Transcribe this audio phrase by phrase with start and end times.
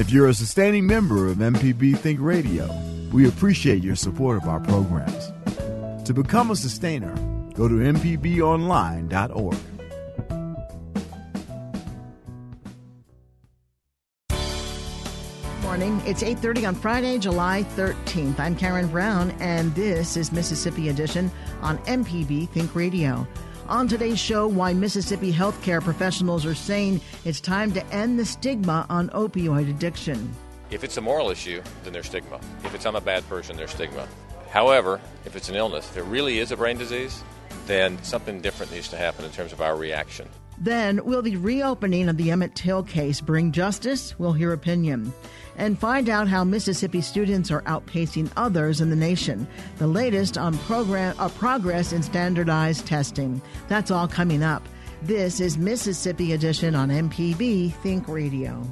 [0.00, 2.74] If you're a sustaining member of MPB Think Radio,
[3.12, 5.30] we appreciate your support of our programs.
[6.06, 7.14] To become a sustainer,
[7.52, 9.58] go to MPBOnline.org.
[15.62, 16.00] Morning.
[16.06, 18.40] It's 8:30 on Friday, July 13th.
[18.40, 21.30] I'm Karen Brown and this is Mississippi Edition
[21.60, 23.28] on MPB Think Radio.
[23.70, 28.84] On today's show, why Mississippi healthcare professionals are saying it's time to end the stigma
[28.90, 30.34] on opioid addiction.
[30.72, 32.40] If it's a moral issue, then there's stigma.
[32.64, 34.08] If it's I'm a bad person, there's stigma.
[34.50, 37.22] However, if it's an illness, if it really is a brain disease,
[37.66, 40.28] then something different needs to happen in terms of our reaction.
[40.60, 44.18] Then, will the reopening of the Emmett Till case bring justice?
[44.18, 45.12] We'll hear opinion.
[45.56, 49.48] And find out how Mississippi students are outpacing others in the nation.
[49.78, 53.40] The latest on program, uh, progress in standardized testing.
[53.68, 54.62] That's all coming up.
[55.02, 58.62] This is Mississippi Edition on MPB Think Radio.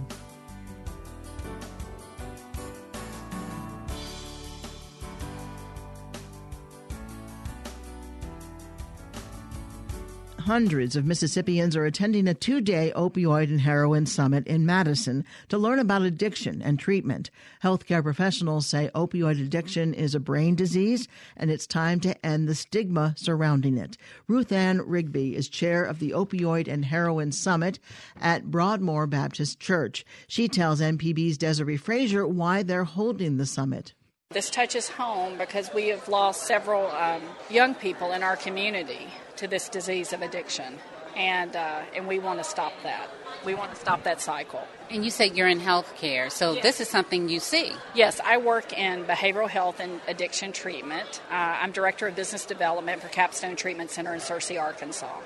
[10.48, 15.58] Hundreds of Mississippians are attending a two day opioid and heroin summit in Madison to
[15.58, 17.30] learn about addiction and treatment.
[17.62, 22.54] Healthcare professionals say opioid addiction is a brain disease and it's time to end the
[22.54, 23.98] stigma surrounding it.
[24.26, 27.78] Ruth Ann Rigby is chair of the Opioid and Heroin Summit
[28.18, 30.02] at Broadmoor Baptist Church.
[30.28, 33.92] She tells MPB's Desiree Frazier why they're holding the summit.
[34.30, 39.48] This touches home because we have lost several um, young people in our community to
[39.48, 40.78] this disease of addiction,
[41.16, 43.08] and uh, and we want to stop that.
[43.46, 44.60] We want to stop that cycle.
[44.90, 46.62] And you say you're in healthcare, so yes.
[46.62, 47.72] this is something you see.
[47.94, 51.22] Yes, I work in behavioral health and addiction treatment.
[51.30, 55.20] Uh, I'm director of business development for Capstone Treatment Center in Searcy, Arkansas.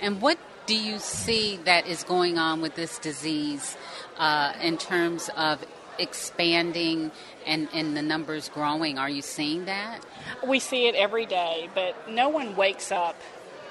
[0.00, 3.76] And what do you see that is going on with this disease
[4.16, 5.62] uh, in terms of
[5.98, 7.10] expanding
[7.46, 8.98] and, and the numbers growing.
[8.98, 10.00] Are you seeing that?
[10.46, 13.16] We see it every day, but no one wakes up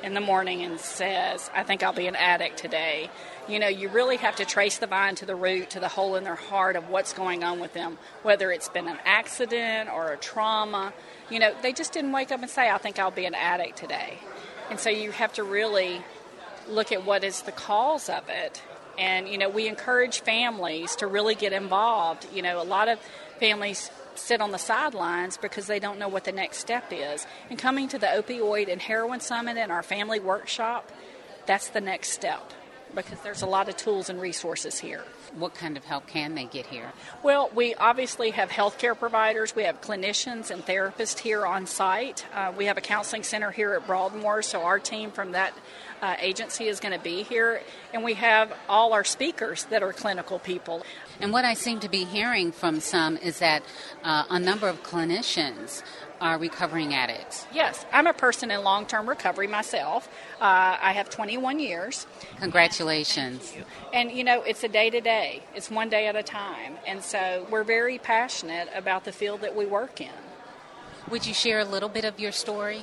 [0.03, 3.09] in the morning and says, I think I'll be an addict today.
[3.47, 6.16] You know, you really have to trace the vine to the root, to the hole
[6.16, 10.12] in their heart of what's going on with them, whether it's been an accident or
[10.12, 10.94] a trauma.
[11.30, 13.78] You know, they just didn't wake up and say, I think I'll be an addict
[13.78, 14.19] today.
[14.69, 16.01] And so you have to really
[16.68, 18.62] look at what is the cause of it
[18.97, 22.28] and, you know, we encourage families to really get involved.
[22.34, 23.00] You know, a lot of
[23.40, 27.25] families sit on the sidelines because they don't know what the next step is.
[27.50, 30.91] And coming to the Opioid and Heroin Summit and our family workshop,
[31.46, 32.53] that's the next step
[32.96, 35.03] because there's a lot of tools and resources here.
[35.38, 36.91] What kind of help can they get here?
[37.22, 42.25] Well, we obviously have healthcare providers, we have clinicians and therapists here on site.
[42.34, 45.53] Uh, we have a counseling center here at Broadmoor, so our team from that
[46.02, 47.62] uh, agency is going to be here,
[47.94, 50.84] and we have all our speakers that are clinical people.
[51.19, 53.63] And what I seem to be hearing from some is that
[54.03, 55.84] uh, a number of clinicians
[56.19, 57.46] are recovering addicts.
[57.53, 60.07] Yes, I'm a person in long term recovery myself.
[60.41, 62.07] Uh, I have 21 years.
[62.40, 63.53] Congratulations.
[63.56, 63.63] You.
[63.94, 66.78] And you know, it's a day to day, it's one day at a time.
[66.86, 70.09] And so we're very passionate about the field that we work in.
[71.09, 72.81] Would you share a little bit of your story?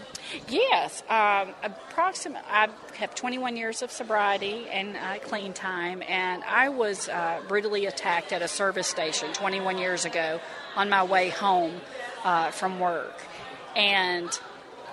[0.49, 1.03] Yes.
[1.11, 7.11] Um, approximate, I have 21 years of sobriety and uh, clean time, and I was
[7.11, 10.41] uh, brutally attacked at a service station 21 years ago
[10.75, 11.83] on my way home
[12.25, 13.21] uh, from work.
[13.77, 14.31] And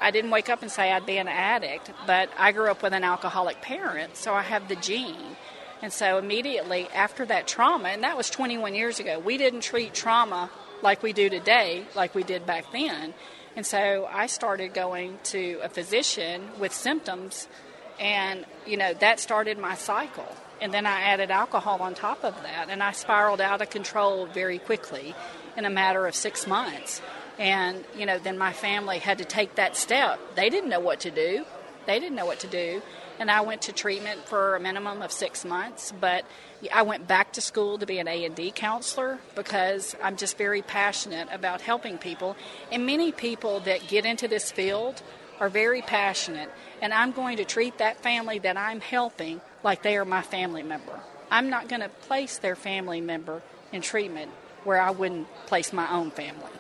[0.02, 2.92] I didn't wake up and say I'd be an addict, but I grew up with
[2.92, 5.38] an alcoholic parent, so I have the gene.
[5.81, 9.94] And so immediately after that trauma, and that was 21 years ago, we didn't treat
[9.94, 10.50] trauma
[10.81, 13.14] like we do today, like we did back then.
[13.56, 17.47] And so I started going to a physician with symptoms,
[18.00, 20.28] and you know that started my cycle.
[20.62, 24.28] And then I added alcohol on top of that, and I spiraled out of control
[24.28, 25.16] very quickly
[25.58, 27.02] in a matter of six months.
[27.40, 30.19] And you know, then my family had to take that step.
[30.36, 31.46] They didn't know what to do.
[31.88, 32.81] They didn't know what to do,
[33.20, 35.94] and I went to treatment for a minimum of six months.
[36.00, 36.26] But
[36.74, 41.28] I went back to school to be an A&D counselor because I'm just very passionate
[41.31, 42.36] about helping people.
[42.72, 45.02] And many people that get into this field
[45.40, 46.50] are very passionate,
[46.84, 50.62] and I'm going to treat that family that I'm helping like they are my family
[50.62, 51.00] member.
[51.31, 53.42] I'm not going to place their family member
[53.72, 54.30] in treatment
[54.64, 56.52] where I wouldn't place my own family.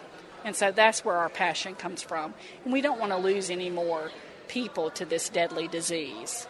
[0.43, 2.33] And so that's where our passion comes from.
[2.63, 4.09] And we don't want to lose any more
[4.51, 6.45] people to this deadly disease.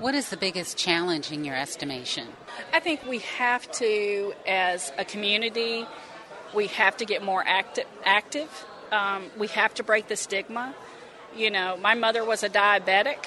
[0.00, 2.26] What is the biggest challenge in your estimation?
[2.72, 5.86] I think we have to, as a community,
[6.52, 7.86] we have to get more active.
[8.04, 8.50] active.
[8.90, 10.74] Um, we have to break the stigma.
[11.36, 13.26] You know, my mother was a diabetic.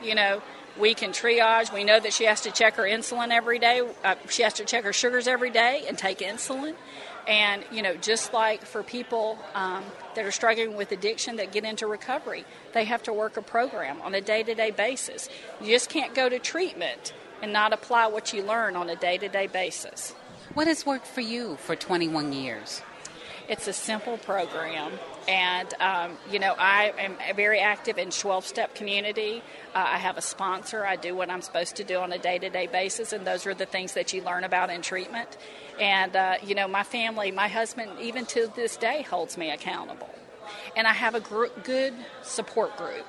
[0.00, 0.42] You know,
[0.78, 1.72] We can triage.
[1.72, 3.80] We know that she has to check her insulin every day.
[4.04, 6.74] Uh, she has to check her sugars every day and take insulin.
[7.26, 9.84] And, you know, just like for people um,
[10.14, 14.00] that are struggling with addiction that get into recovery, they have to work a program
[14.02, 15.28] on a day to day basis.
[15.60, 17.12] You just can't go to treatment
[17.42, 20.14] and not apply what you learn on a day to day basis.
[20.54, 22.80] What has worked for you for 21 years?
[23.48, 24.92] It's a simple program,
[25.28, 29.42] and um, you know I am very active in 12-step community.
[29.74, 30.84] Uh, I have a sponsor.
[30.84, 33.66] I do what I'm supposed to do on a day-to-day basis, and those are the
[33.66, 35.36] things that you learn about in treatment.
[35.80, 40.14] And uh, you know, my family, my husband, even to this day, holds me accountable,
[40.76, 43.06] and I have a gr- good support group.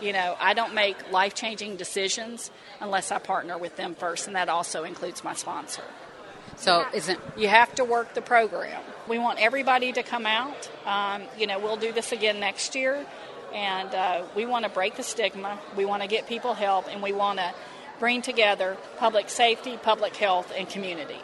[0.00, 4.48] You know, I don't make life-changing decisions unless I partner with them first, and that
[4.48, 5.84] also includes my sponsor.
[6.56, 8.80] So isn't you have to work the program.
[9.08, 10.70] We want everybody to come out.
[10.86, 13.04] Um, you know, we'll do this again next year,
[13.52, 15.58] and uh, we want to break the stigma.
[15.76, 17.52] We want to get people help, and we want to
[17.98, 21.18] bring together public safety, public health, and community.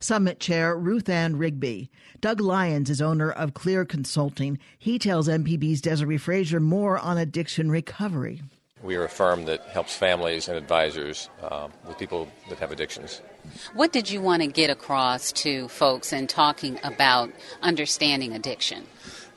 [0.00, 1.88] Summit Chair Ruth Ann Rigby.
[2.20, 4.58] Doug Lyons is owner of Clear Consulting.
[4.76, 8.42] He tells MPB's Desiree Frazier more on addiction recovery.
[8.82, 13.20] We are a firm that helps families and advisors uh, with people that have addictions.
[13.74, 17.30] What did you want to get across to folks in talking about
[17.62, 18.86] understanding addiction?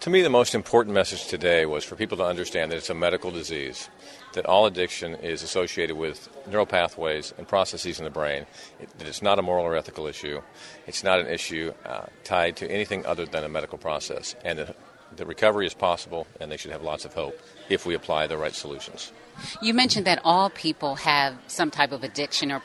[0.01, 2.95] To me, the most important message today was for people to understand that it's a
[2.95, 3.89] medical disease,
[4.33, 8.45] that all addiction is associated with neural pathways and processes in the brain,
[8.97, 10.42] that it's not a moral or ethical issue,
[10.88, 14.75] it's not an issue uh, tied to anything other than a medical process, and that
[15.15, 17.39] the recovery is possible and they should have lots of hope
[17.69, 19.12] if we apply the right solutions.
[19.62, 22.62] You mentioned that all people have some type of addiction or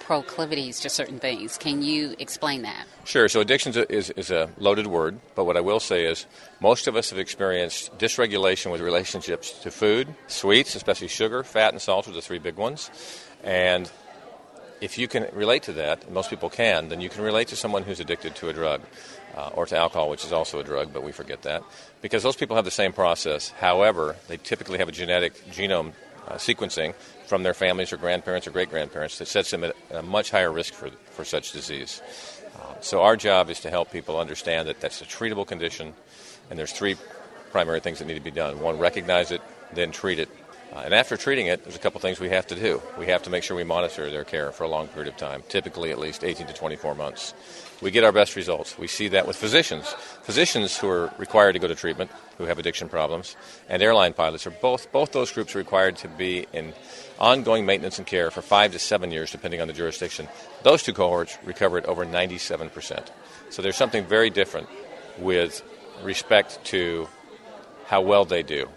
[0.00, 1.56] proclivities to certain things.
[1.56, 2.86] Can you explain that?
[3.04, 3.28] Sure.
[3.28, 6.26] So, addiction is, is a loaded word, but what I will say is
[6.60, 11.80] most of us have experienced dysregulation with relationships to food, sweets, especially sugar, fat, and
[11.80, 12.90] salt are the three big ones.
[13.42, 13.90] And
[14.84, 17.84] if you can relate to that, most people can, then you can relate to someone
[17.84, 18.82] who's addicted to a drug
[19.34, 21.62] uh, or to alcohol, which is also a drug, but we forget that.
[22.02, 23.48] Because those people have the same process.
[23.48, 25.92] However, they typically have a genetic genome
[26.28, 26.94] uh, sequencing
[27.26, 30.52] from their families or grandparents or great grandparents that sets them at a much higher
[30.52, 32.02] risk for, for such disease.
[32.54, 35.94] Uh, so, our job is to help people understand that that's a treatable condition,
[36.50, 36.96] and there's three
[37.52, 38.60] primary things that need to be done.
[38.60, 39.40] One, recognize it,
[39.72, 40.28] then treat it,
[40.72, 42.82] uh, and after treating it, there's a couple things we have to do.
[42.98, 45.42] We have to make sure we monitor their care for a long period of time,
[45.48, 47.32] typically at least 18 to 24 months.
[47.80, 48.76] We get our best results.
[48.78, 49.92] We see that with physicians.
[50.22, 53.36] Physicians who are required to go to treatment, who have addiction problems,
[53.68, 56.72] and airline pilots are both, both those groups are required to be in
[57.20, 60.28] ongoing maintenance and care for five to seven years, depending on the jurisdiction.
[60.62, 63.08] Those two cohorts recovered over 97%.
[63.50, 64.68] So there's something very different
[65.18, 65.62] with
[66.02, 67.08] respect to
[67.86, 68.68] how well they do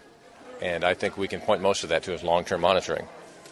[0.60, 3.06] and I think we can point most of that to as long term monitoring.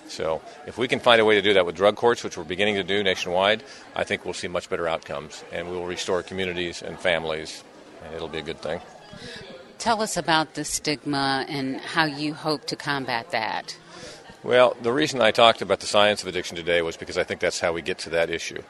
[0.09, 2.45] So if we can find a way to do that with drug courts, which we're
[2.45, 3.65] beginning to do nationwide,
[3.95, 7.65] I think we'll see much better outcomes and we will restore communities and families,
[8.05, 8.81] and it'll be a good thing.
[9.79, 13.77] Tell us about the stigma and how you hope to combat that.
[14.43, 17.41] Well, the reason I talked about the science of addiction today was because I think
[17.41, 18.63] that's how we get to that issue.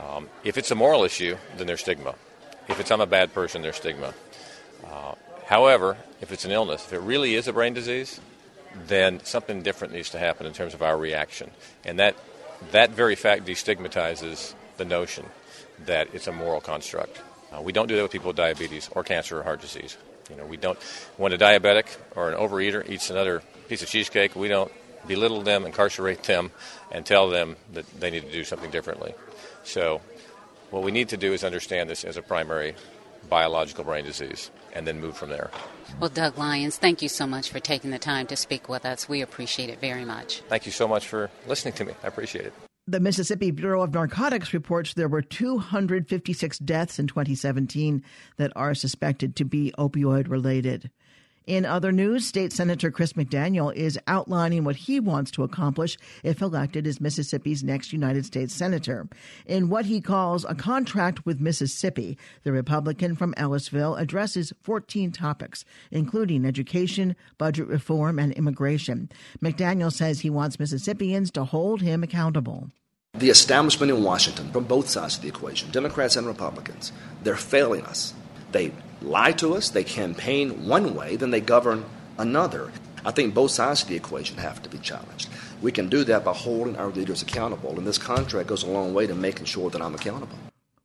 [0.00, 2.14] Um, if it's a moral issue, then there's stigma.
[2.68, 4.12] If it's I'm a bad person, there's stigma.
[4.84, 5.14] Uh,
[5.50, 8.20] However, if it's an illness, if it really is a brain disease,
[8.86, 11.50] then something different needs to happen in terms of our reaction.
[11.84, 12.14] And that,
[12.70, 15.26] that very fact destigmatizes the notion
[15.86, 17.20] that it's a moral construct.
[17.50, 19.96] Uh, we don't do that with people with diabetes or cancer or heart disease.
[20.30, 20.80] You know, we don't,
[21.16, 24.70] when a diabetic or an overeater eats another piece of cheesecake, we don't
[25.08, 26.52] belittle them, incarcerate them,
[26.92, 29.14] and tell them that they need to do something differently.
[29.64, 30.00] So,
[30.70, 32.76] what we need to do is understand this as a primary
[33.28, 35.50] biological brain disease and then move from there.
[35.98, 39.08] Well, Doug Lyons, thank you so much for taking the time to speak with us.
[39.08, 40.40] We appreciate it very much.
[40.48, 41.94] Thank you so much for listening to me.
[42.02, 42.52] I appreciate it.
[42.86, 48.02] The Mississippi Bureau of Narcotics reports there were 256 deaths in 2017
[48.36, 50.90] that are suspected to be opioid related.
[51.46, 56.42] In other news, State Senator Chris McDaniel is outlining what he wants to accomplish if
[56.42, 59.08] elected as Mississippi's next United States Senator.
[59.46, 65.64] In what he calls a contract with Mississippi, the Republican from Ellisville addresses 14 topics,
[65.90, 69.10] including education, budget reform, and immigration.
[69.42, 72.70] McDaniel says he wants Mississippians to hold him accountable.
[73.14, 76.92] The establishment in Washington, from both sides of the equation, Democrats and Republicans,
[77.24, 78.14] they're failing us.
[78.52, 81.84] They lie to us, they campaign one way, then they govern
[82.18, 82.70] another.
[83.04, 85.28] I think both sides of the equation have to be challenged.
[85.62, 88.94] We can do that by holding our leaders accountable, and this contract goes a long
[88.94, 90.36] way to making sure that I'm accountable.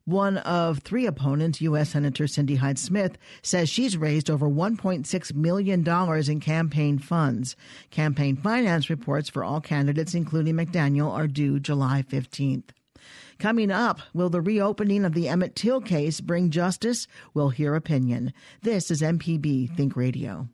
[0.05, 1.89] One of three opponents, U.S.
[1.89, 5.83] Senator Cindy Hyde Smith, says she's raised over $1.6 million
[6.29, 7.55] in campaign funds.
[7.89, 12.69] Campaign finance reports for all candidates, including McDaniel, are due July 15th.
[13.39, 17.05] Coming up, will the reopening of the Emmett Till case bring justice?
[17.33, 18.33] We'll hear opinion.
[18.61, 20.47] This is MPB Think Radio.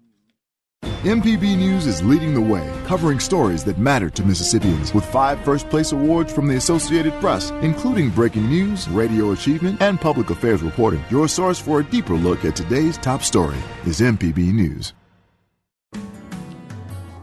[1.03, 5.69] MPB News is leading the way, covering stories that matter to Mississippians with five first
[5.69, 11.03] place awards from the Associated Press, including breaking news, radio achievement, and public affairs reporting.
[11.11, 14.93] Your source for a deeper look at today's top story is MPB News.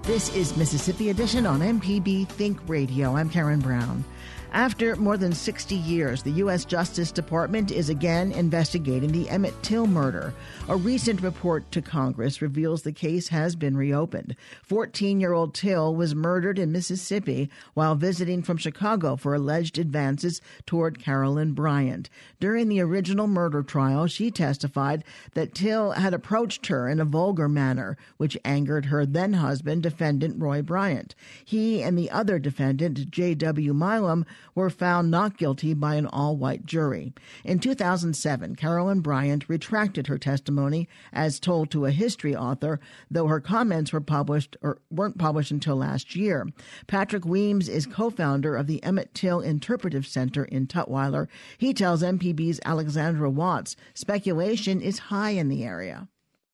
[0.03, 3.15] This is Mississippi Edition on MPB Think Radio.
[3.17, 4.05] I'm Karen Brown.
[4.53, 6.65] After more than 60 years, the U.S.
[6.65, 10.33] Justice Department is again investigating the Emmett Till murder.
[10.69, 14.35] A recent report to Congress reveals the case has been reopened.
[14.63, 20.41] 14 year old Till was murdered in Mississippi while visiting from Chicago for alleged advances
[20.65, 22.09] toward Carolyn Bryant.
[22.41, 25.05] During the original murder trial, she testified
[25.35, 30.41] that Till had approached her in a vulgar manner, which angered her then husband, defendant
[30.41, 31.15] Roy Bryant.
[31.45, 33.75] He and the other defendant, J.W.
[33.75, 34.18] Milam,
[34.55, 37.13] were found not guilty by an all white jury.
[37.45, 43.41] In 2007, Carolyn Bryant retracted her testimony as told to a history author, though her
[43.41, 46.47] comments were published or weren't published until last year.
[46.87, 51.29] Patrick Weems is co founder of the Emmett Till Interpretive Center in Tutwiler.
[51.57, 56.09] He tells MPB's Alexandra Watts speculation is high in the area.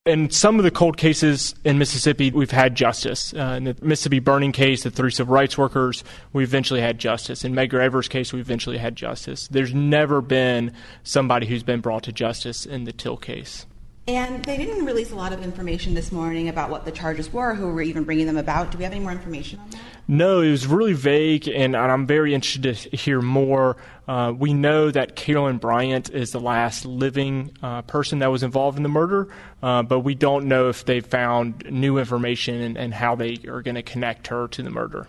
[0.06, 3.32] In some of the cold cases in Mississippi, we've had justice.
[3.32, 7.42] Uh, in the Mississippi burning case, the three civil rights workers, we eventually had justice.
[7.42, 9.48] In Medgar Evers' case, we eventually had justice.
[9.48, 13.64] There's never been somebody who's been brought to justice in the Till case.
[14.06, 17.54] And they didn't release a lot of information this morning about what the charges were,
[17.54, 18.70] who were even bringing them about.
[18.70, 19.80] Do we have any more information on that?
[20.06, 23.78] No, it was really vague, and, I'm very interested to hear more.
[24.06, 28.76] Uh, we know that Carolyn Bryant is the last living uh, person that was involved
[28.76, 29.28] in the murder,
[29.62, 33.62] uh, but we don't know if they found new information and, and how they are
[33.62, 35.06] going to connect her to the murder.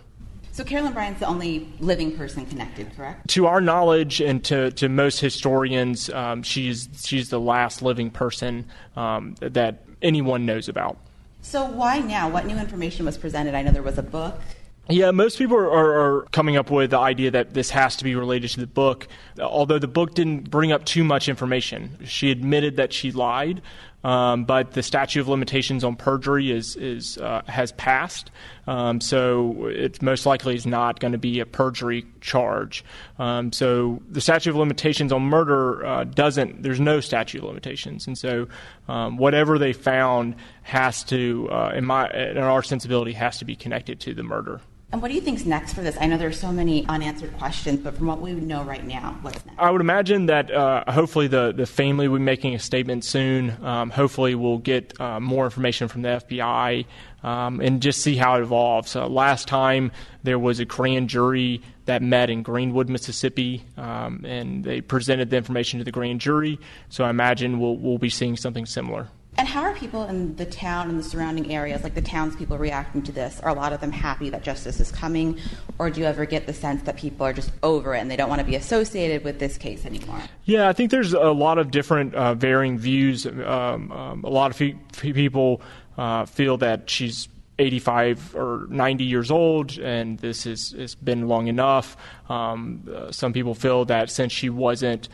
[0.56, 3.28] So Carolyn Bryant's the only living person connected, correct?
[3.28, 8.64] To our knowledge, and to, to most historians, um, she's she's the last living person
[8.96, 10.96] um, that anyone knows about.
[11.42, 12.30] So why now?
[12.30, 13.54] What new information was presented?
[13.54, 14.40] I know there was a book.
[14.88, 18.14] Yeah, most people are, are, coming up with the idea that this has to be
[18.14, 19.08] related to the book,
[19.38, 21.98] although the book didn't bring up too much information.
[22.06, 23.60] She admitted that she lied,
[24.06, 28.30] um, but the statute of limitations on perjury is, is uh, has passed,
[28.68, 32.84] um, so it most likely is not going to be a perjury charge.
[33.18, 36.62] Um, so the statute of limitations on murder uh, doesn't.
[36.62, 38.46] There's no statute of limitations, and so
[38.86, 43.56] um, whatever they found has to, uh, in my in our sensibility, has to be
[43.56, 44.60] connected to the murder.
[44.92, 45.96] And what do you think's next for this?
[46.00, 49.44] I know there's so many unanswered questions, but from what we know right now, what's
[49.44, 49.58] next?
[49.58, 53.50] I would imagine that uh, hopefully the, the family will be making a statement soon.
[53.64, 56.86] Um, hopefully, we'll get uh, more information from the FBI
[57.24, 58.94] um, and just see how it evolves.
[58.94, 59.90] Uh, last time
[60.22, 65.36] there was a grand jury that met in Greenwood, Mississippi, um, and they presented the
[65.36, 66.60] information to the grand jury.
[66.90, 69.08] So I imagine we'll, we'll be seeing something similar.
[69.38, 73.02] And how are people in the town and the surrounding areas, like the townspeople, reacting
[73.02, 73.38] to this?
[73.40, 75.38] Are a lot of them happy that justice is coming,
[75.78, 78.16] or do you ever get the sense that people are just over it and they
[78.16, 80.20] don't want to be associated with this case anymore?
[80.44, 83.26] Yeah, I think there's a lot of different uh, varying views.
[83.26, 85.60] Um, um, a lot of fe- people
[85.98, 87.28] uh, feel that she's
[87.58, 91.96] 85 or 90 years old, and this has, been long enough.
[92.28, 95.08] Um, uh, some people feel that since she wasn't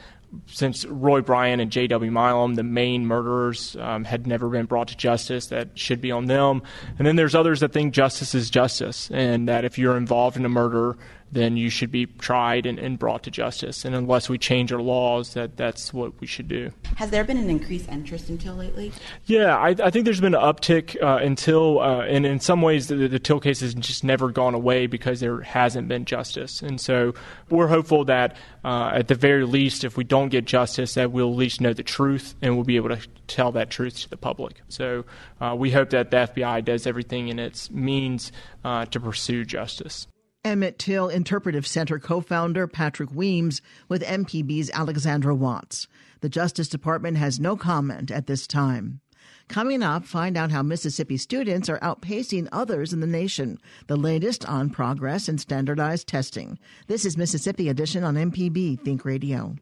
[0.47, 2.11] since Roy Bryan and J.W.
[2.11, 6.27] Milam, the main murderers, um, had never been brought to justice, that should be on
[6.27, 6.63] them.
[6.99, 10.45] And then there's others that think justice is justice, and that if you're involved in
[10.45, 10.97] a murder,
[11.33, 13.87] then you should be tried and, and, brought to justice.
[13.87, 16.71] And unless we change our laws, that that's what we should do.
[16.97, 18.93] Has there been an increased interest in Till lately?
[19.25, 22.61] Yeah, I, I think there's been an uptick uh, in Till, uh, and in some
[22.61, 26.61] ways, the, the Till case has just never gone away because there hasn't been justice.
[26.61, 27.15] And so
[27.49, 31.31] we're hopeful that uh, at the very least, if we don't get justice, that we'll
[31.31, 34.19] at least know the truth and we'll be able to tell that truth to the
[34.19, 34.61] public.
[34.69, 35.07] So
[35.41, 38.33] uh, we hope that the FBI does everything in its means
[38.65, 40.07] uh, to pursue justice.
[40.45, 45.87] Emmett Till Interpretive Center co founder Patrick Weems with MPB's Alexandra Watts.
[46.21, 49.01] The Justice Department has no comment at this time.
[49.49, 53.59] Coming up, find out how Mississippi students are outpacing others in the nation.
[53.87, 56.59] The latest on progress in standardized testing.
[56.89, 59.55] This is Mississippi Edition on MPB Think Radio.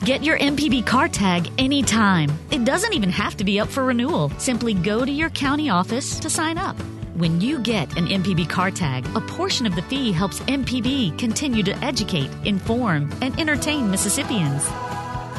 [0.00, 2.30] Get your MPB car tag anytime.
[2.50, 4.28] It doesn't even have to be up for renewal.
[4.36, 6.76] Simply go to your county office to sign up.
[7.16, 11.62] When you get an MPB car tag, a portion of the fee helps MPB continue
[11.62, 14.68] to educate, inform, and entertain Mississippians.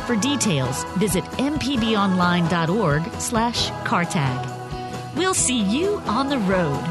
[0.07, 4.49] For details, visit mpbonline.org slash car tag.
[5.15, 6.83] We'll see you on the road.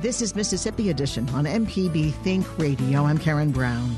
[0.00, 3.04] This is Mississippi Edition on MPB Think Radio.
[3.04, 3.94] I'm Karen Brown.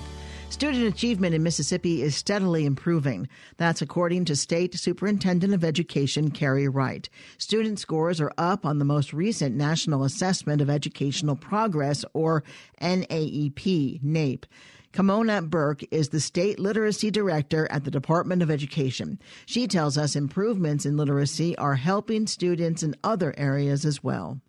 [0.48, 3.28] Student achievement in Mississippi is steadily improving.
[3.58, 7.08] That's according to State Superintendent of Education Carey Wright.
[7.36, 12.42] Student scores are up on the most recent National Assessment of Educational Progress, or
[12.80, 15.50] NAEP, NAEP.
[15.50, 19.18] Burk is the state literacy director at the Department of Education.
[19.44, 24.40] She tells us improvements in literacy are helping students in other areas as well.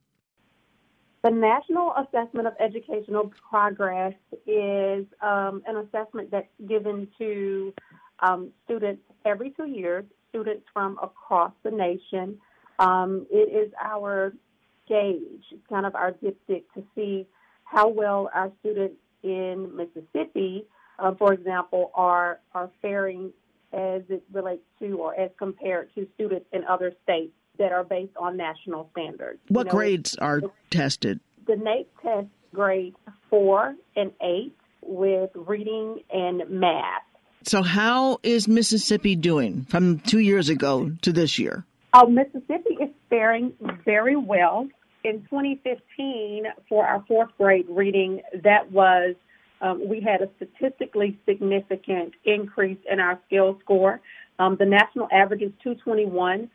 [1.23, 4.13] The National Assessment of Educational Progress
[4.45, 7.73] is um, an assessment that's given to
[8.19, 12.37] um, students every two years, students from across the nation.
[12.79, 14.33] Um, it is our
[14.87, 17.25] gauge, kind of our dipstick to see
[17.63, 20.65] how well our students in Mississippi,
[20.99, 23.33] uh, for example, are are faring
[23.73, 28.15] as it relates to or as compared to students in other states that are based
[28.17, 29.39] on national standards.
[29.47, 31.19] What you know, grades are tested?
[31.45, 32.97] The NAEP test grades
[33.29, 37.03] four and eight with reading and math.
[37.43, 41.65] So, how is Mississippi doing from two years ago to this year?
[41.93, 43.53] Oh, Mississippi is faring
[43.85, 44.67] very well.
[45.03, 49.15] In 2015, for our fourth grade reading, that was
[49.61, 54.01] um, we had a statistically significant increase in our skill score.
[54.39, 56.49] Um, the national average is 221.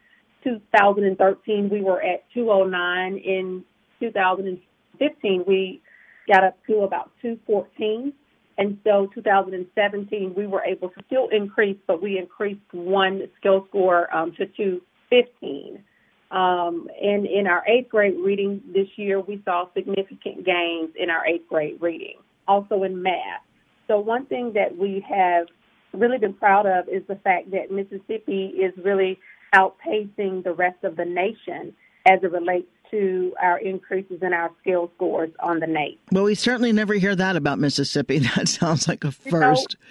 [0.45, 3.17] 2013, we were at 209.
[3.19, 3.65] In
[4.01, 5.81] 2015, we
[6.29, 8.13] got up to about 214.
[8.59, 14.15] And so 2017, we were able to still increase, but we increased one skill score
[14.15, 15.83] um, to 215.
[16.31, 21.27] Um, and in our eighth grade reading this year, we saw significant gains in our
[21.27, 22.17] eighth grade reading,
[22.49, 23.43] also in math.
[23.87, 25.47] So one thing that we have
[25.93, 29.19] really been proud of is the fact that Mississippi is really
[29.55, 31.75] outpacing the rest of the nation
[32.07, 35.99] as it relates to our increases in our skill scores on the NAEP.
[36.11, 38.19] Well, we certainly never hear that about Mississippi.
[38.37, 39.77] That sounds like a first.
[39.79, 39.87] You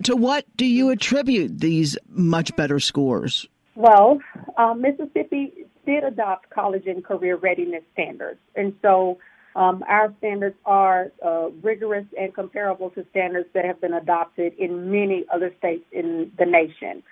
[0.00, 3.46] know, to what do you attribute these much better scores?
[3.74, 4.18] Well,
[4.56, 5.52] um, Mississippi
[5.86, 8.38] did adopt college and career readiness standards.
[8.56, 9.18] And so
[9.56, 14.90] um, our standards are uh, rigorous and comparable to standards that have been adopted in
[14.90, 17.02] many other states in the nation.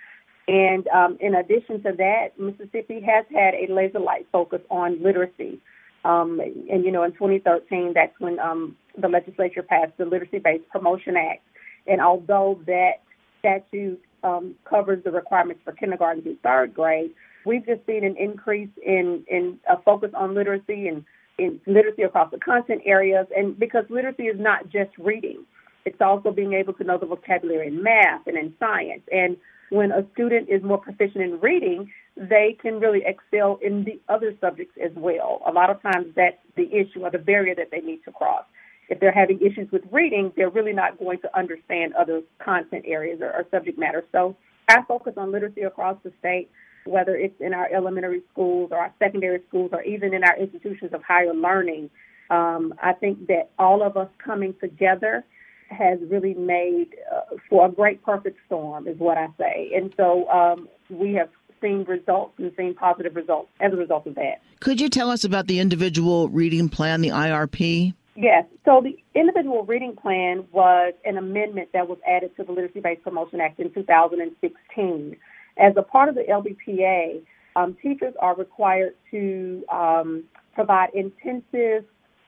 [0.49, 5.61] And um, in addition to that, Mississippi has had a laser light focus on literacy.
[6.05, 10.69] Um, and, you know, in 2013, that's when um, the legislature passed the Literacy Based
[10.69, 11.43] Promotion Act.
[11.87, 13.03] And although that
[13.39, 17.13] statute um, covers the requirements for kindergarten through third grade,
[17.47, 21.05] we've just seen an increase in, in a focus on literacy and
[21.39, 23.27] in literacy across the content areas.
[23.37, 25.45] And because literacy is not just reading,
[25.85, 29.03] it's also being able to know the vocabulary in math and in science.
[29.11, 29.37] And
[29.71, 34.35] when a student is more proficient in reading, they can really excel in the other
[34.41, 35.43] subjects as well.
[35.47, 38.45] A lot of times that's the issue or the barrier that they need to cross.
[38.89, 43.21] If they're having issues with reading, they're really not going to understand other content areas
[43.23, 44.05] or, or subject matter.
[44.13, 44.37] So
[44.69, 46.51] I focus on literacy across the state,
[46.85, 50.93] whether it's in our elementary schools or our secondary schools or even in our institutions
[50.93, 51.89] of higher learning,
[52.29, 55.25] um, I think that all of us coming together
[55.73, 59.71] has really made uh, for a great perfect storm, is what I say.
[59.75, 61.29] And so um, we have
[61.61, 64.43] seen results and seen positive results as a result of that.
[64.61, 67.95] Could you tell us about the individual reading plan, the IRP?
[68.15, 68.45] Yes.
[68.65, 73.03] So the individual reading plan was an amendment that was added to the Literacy Based
[73.03, 75.17] Promotion Act in 2016.
[75.57, 77.23] As a part of the LBPA,
[77.57, 81.85] um, teachers are required to um, provide intensive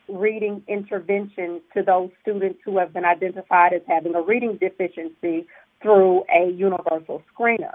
[0.09, 5.47] reading interventions to those students who have been identified as having a reading deficiency
[5.83, 7.75] through a universal screener.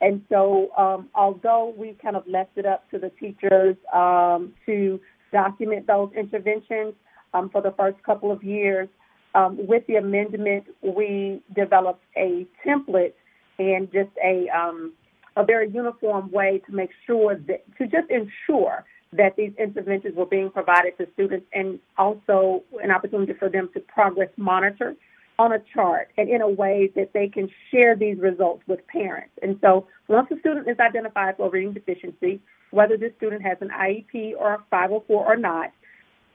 [0.00, 5.00] And so, um, although we kind of left it up to the teachers um, to
[5.32, 6.94] document those interventions
[7.34, 8.88] um, for the first couple of years,
[9.34, 13.14] um, with the amendment, we developed a template
[13.58, 14.92] and just a um,
[15.36, 20.26] a very uniform way to make sure that to just ensure that these interventions were
[20.26, 24.94] being provided to students and also an opportunity for them to progress monitor
[25.38, 29.32] on a chart and in a way that they can share these results with parents.
[29.42, 33.68] And so once a student is identified for reading deficiency, whether this student has an
[33.68, 35.72] IEP or a 504 or not,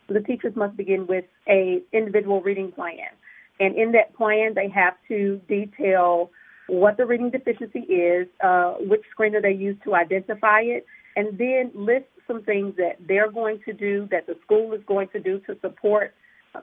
[0.08, 3.10] the teachers must begin with a individual reading plan.
[3.60, 6.30] And in that plan, they have to detail
[6.68, 10.86] what the reading deficiency is, uh, which screener they use to identify it,
[11.16, 15.08] and then list some things that they're going to do, that the school is going
[15.10, 16.14] to do to support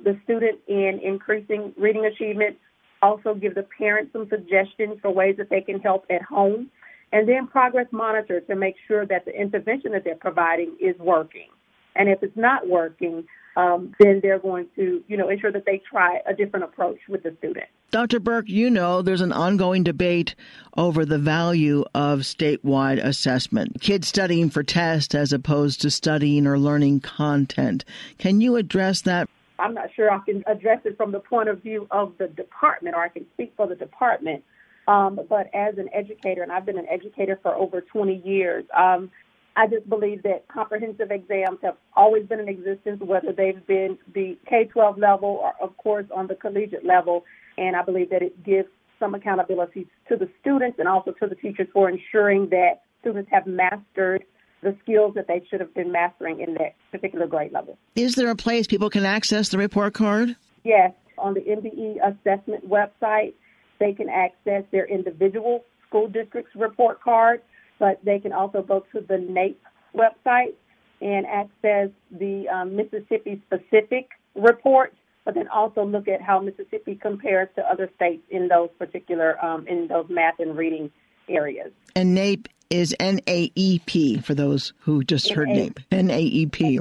[0.02, 2.56] the student in increasing reading achievement.
[3.02, 6.70] Also, give the parents some suggestions for ways that they can help at home.
[7.12, 11.48] And then progress monitor to make sure that the intervention that they're providing is working.
[11.96, 13.24] And if it's not working,
[13.56, 17.22] um, then they're going to, you know, ensure that they try a different approach with
[17.22, 17.66] the student.
[17.90, 18.18] Dr.
[18.18, 20.34] Burk, you know there's an ongoing debate
[20.76, 23.80] over the value of statewide assessment.
[23.80, 27.84] Kids studying for tests as opposed to studying or learning content.
[28.18, 29.28] Can you address that?
[29.60, 32.96] I'm not sure I can address it from the point of view of the department,
[32.96, 34.42] or I can speak for the department.
[34.88, 39.10] Um, but as an educator, and I've been an educator for over 20 years, um,
[39.56, 44.36] I just believe that comprehensive exams have always been in existence, whether they've been the
[44.48, 47.24] K 12 level or, of course, on the collegiate level.
[47.56, 51.36] And I believe that it gives some accountability to the students and also to the
[51.36, 54.24] teachers for ensuring that students have mastered
[54.62, 57.78] the skills that they should have been mastering in that particular grade level.
[57.94, 60.34] Is there a place people can access the report card?
[60.64, 63.34] Yes, on the MDE assessment website,
[63.78, 67.42] they can access their individual school district's report card
[67.84, 69.56] but they can also go to the NAEP
[69.94, 70.54] website
[71.02, 74.94] and access the um, Mississippi specific report,
[75.26, 79.68] but then also look at how Mississippi compares to other states in those particular um,
[79.68, 80.90] in those math and reading
[81.28, 81.72] areas.
[81.94, 85.76] And NAEP is N A E P for those who just heard NAEP.
[85.92, 86.80] N A E P.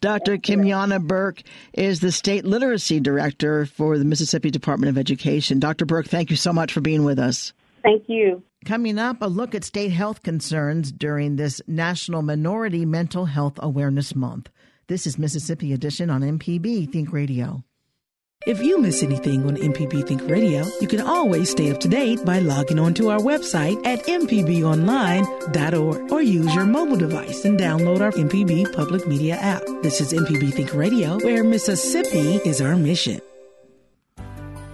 [0.00, 0.38] Dr.
[0.38, 1.42] Kymyona Burk
[1.74, 5.60] is the State Literacy Director for the Mississippi Department of Education.
[5.60, 5.84] Dr.
[5.84, 7.52] Burk, thank you so much for being with us.
[7.82, 8.42] Thank you.
[8.64, 14.14] Coming up, a look at state health concerns during this National Minority Mental Health Awareness
[14.14, 14.50] Month.
[14.86, 17.64] This is Mississippi Edition on MPB Think Radio.
[18.46, 22.24] If you miss anything on MPB Think Radio, you can always stay up to date
[22.24, 28.00] by logging on to our website at mpbonline.org or use your mobile device and download
[28.00, 29.62] our MPB Public Media app.
[29.82, 33.20] This is MPB Think Radio, where Mississippi is our mission.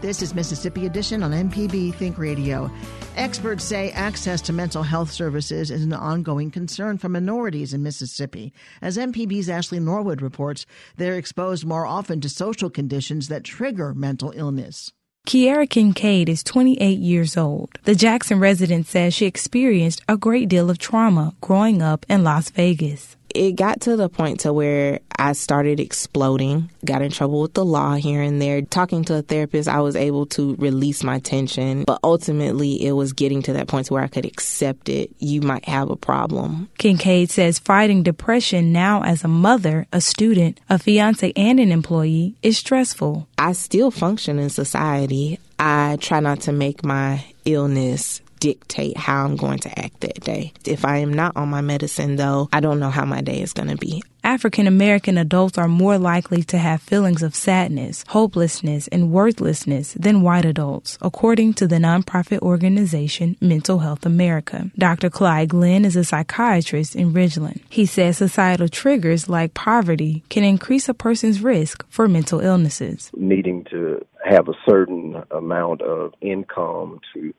[0.01, 2.71] This is Mississippi Edition on MPB Think Radio.
[3.17, 8.53] Experts say access to mental health services is an ongoing concern for minorities in Mississippi.
[8.81, 10.67] As MPB's Ashley Norwood reports,
[10.99, 14.93] they're exposed more often to social conditions that trigger mental illness.
[15.27, 17.71] Kiera Kincaid is 28 years old.
[17.83, 22.51] The Jackson resident says she experienced a great deal of trauma growing up in Las
[22.51, 27.55] Vegas it got to the point to where I started exploding, got in trouble with
[27.55, 28.63] the law here and there.
[28.63, 33.13] Talking to a therapist, I was able to release my tension, but ultimately it was
[33.13, 35.11] getting to that point to where I could accept it.
[35.19, 36.69] You might have a problem.
[36.79, 42.35] Kincaid says fighting depression now as a mother, a student, a fiance, and an employee
[42.43, 43.29] is stressful.
[43.37, 45.39] I still function in society.
[45.59, 50.53] I try not to make my illness dictate how I'm going to act that day.
[50.65, 53.53] If I am not on my medicine, though, I don't know how my day is
[53.53, 54.03] going to be.
[54.25, 60.23] African American adults are more likely to have feelings of sadness, hopelessness, and worthlessness than
[60.23, 64.71] white adults, according to the nonprofit organization Mental Health America.
[64.77, 65.09] Dr.
[65.09, 67.63] Clyde Glenn is a psychiatrist in Ridgeland.
[67.71, 73.11] He says societal triggers like poverty can increase a person's risk for mental illnesses.
[73.17, 77.33] Needing to have a certain amount of income to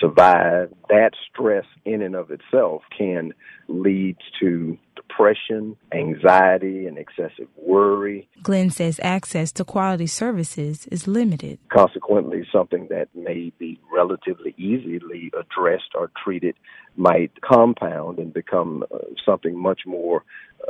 [0.00, 3.32] survive, that stress in and of itself can
[3.68, 8.28] lead to depression, anxiety, and excessive worry.
[8.42, 11.58] Glenn says access to quality services is limited.
[11.72, 16.54] Consequently, something that may be relatively easily addressed or treated
[16.96, 20.24] might compound and become uh, something much more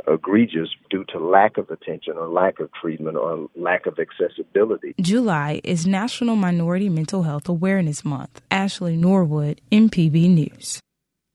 [0.07, 4.95] egregious due to lack of attention or lack of treatment or lack of accessibility.
[5.01, 8.41] July is National Minority Mental Health Awareness Month.
[8.51, 10.79] Ashley Norwood, MPB News.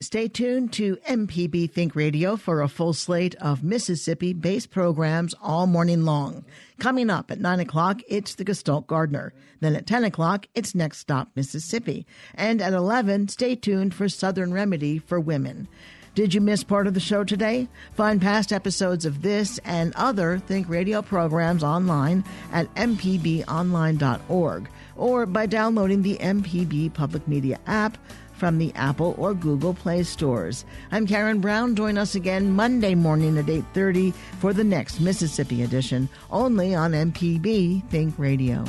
[0.00, 5.66] Stay tuned to MPB Think Radio for a full slate of Mississippi based programs all
[5.66, 6.44] morning long.
[6.78, 9.32] Coming up at 9 o'clock, it's the Gestalt Gardener.
[9.60, 12.06] Then at 10 o'clock, it's Next Stop Mississippi.
[12.34, 15.68] And at 11, stay tuned for Southern Remedy for Women.
[16.14, 17.66] Did you miss part of the show today?
[17.94, 22.22] Find past episodes of this and other Think Radio programs online
[22.52, 27.98] at mpbonline.org or by downloading the MPB Public Media app
[28.34, 30.64] from the Apple or Google Play stores.
[30.92, 31.74] I'm Karen Brown.
[31.74, 37.82] Join us again Monday morning at 8:30 for the next Mississippi edition, only on MPB
[37.90, 38.64] Think Radio.